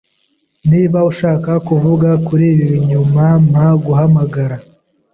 [0.69, 4.55] Niba ushaka kuvuga kuri ibi nyuma, mpa guhamagara.